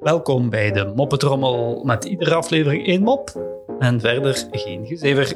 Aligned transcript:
Welkom 0.00 0.50
bij 0.50 0.72
de 0.72 0.92
Moppetrommel 0.96 1.82
met 1.84 2.04
iedere 2.04 2.34
aflevering 2.34 2.86
één 2.86 3.02
mop 3.02 3.40
en 3.78 4.00
verder 4.00 4.46
geen 4.50 4.86
gezever. 4.86 5.32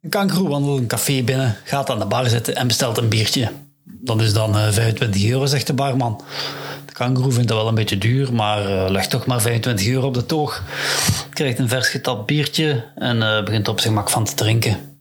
Een 0.00 0.10
kangeroe 0.10 0.48
wandelt 0.48 0.78
een 0.78 0.86
café 0.86 1.22
binnen, 1.22 1.56
gaat 1.64 1.90
aan 1.90 1.98
de 1.98 2.06
bar 2.06 2.26
zitten 2.26 2.56
en 2.56 2.66
bestelt 2.66 2.96
een 2.96 3.08
biertje. 3.08 3.50
Dat 3.84 4.20
is 4.20 4.32
dan 4.32 4.56
eh, 4.56 4.68
25 4.70 5.30
euro, 5.30 5.46
zegt 5.46 5.66
de 5.66 5.74
barman. 5.74 6.20
De 6.86 6.92
kangeroe 6.92 7.32
vindt 7.32 7.48
dat 7.48 7.56
wel 7.56 7.68
een 7.68 7.74
beetje 7.74 7.98
duur, 7.98 8.32
maar 8.32 8.66
eh, 8.66 8.90
legt 8.90 9.10
toch 9.10 9.26
maar 9.26 9.40
25 9.40 9.86
euro 9.86 10.06
op 10.06 10.14
de 10.14 10.26
toog. 10.26 10.62
Krijgt 11.30 11.58
een 11.58 11.68
vers 11.68 11.88
getapt 11.88 12.26
biertje 12.26 12.84
en 12.94 13.22
eh, 13.22 13.44
begint 13.44 13.68
op 13.68 13.80
zijn 13.80 13.92
gemak 13.92 14.10
van 14.10 14.24
te 14.24 14.34
drinken. 14.34 14.91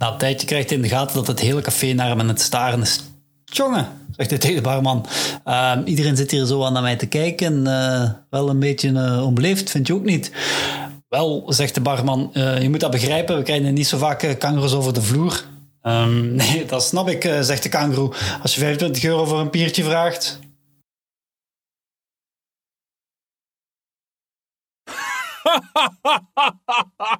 Na 0.00 0.12
een 0.12 0.18
tijdje 0.18 0.46
krijgt 0.46 0.68
hij 0.68 0.76
in 0.76 0.82
de 0.82 0.88
gaten 0.88 1.14
dat 1.14 1.26
het 1.26 1.40
hele 1.40 1.60
café 1.60 1.92
naar 1.92 2.08
hem 2.08 2.20
aan 2.20 2.28
het 2.28 2.40
staren 2.40 2.80
is. 2.80 3.00
Tjonge, 3.44 3.86
zegt 4.16 4.30
hij 4.30 4.38
tegen 4.38 4.56
de 4.56 4.62
barman. 4.62 5.06
"Ehm, 5.44 5.82
iedereen 5.84 6.16
zit 6.16 6.30
hier 6.30 6.46
zo 6.46 6.64
aan 6.64 6.72
naar 6.72 6.82
mij 6.82 6.96
te 6.96 7.06
kijken. 7.06 7.66
eh, 7.66 8.10
wel 8.30 8.48
een 8.48 8.58
beetje 8.58 8.92
eh, 8.92 9.24
onbeleefd, 9.26 9.70
vind 9.70 9.86
je 9.86 9.94
ook 9.94 10.04
niet? 10.04 10.32
Wel, 11.08 11.44
zegt 11.46 11.74
de 11.74 11.80
barman, 11.80 12.30
eh, 12.34 12.62
je 12.62 12.70
moet 12.70 12.80
dat 12.80 12.90
begrijpen. 12.90 13.36
We 13.36 13.42
krijgen 13.42 13.74
niet 13.74 13.86
zo 13.86 13.98
vaak 13.98 14.36
kangoeroes 14.38 14.74
over 14.74 14.92
de 14.92 15.02
vloer. 15.02 15.44
Ehm, 15.82 16.34
nee, 16.40 16.64
dat 16.64 16.82
snap 16.82 17.08
ik, 17.08 17.22
zegt 17.40 17.62
de 17.62 17.68
kangoeroe. 17.68 18.12
Als 18.42 18.54
je 18.54 18.60
25 18.60 19.04
euro 19.04 19.24
voor 19.24 19.40
een 19.40 19.50
biertje 19.50 19.84
vraagt. 19.84 20.38